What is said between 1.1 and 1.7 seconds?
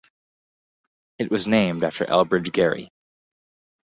It was